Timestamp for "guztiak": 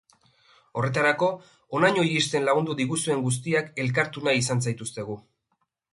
3.27-3.69